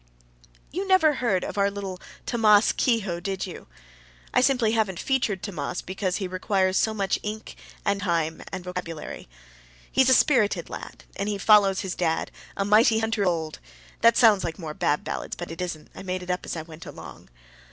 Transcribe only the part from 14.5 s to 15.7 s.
more Bab Ballads, but it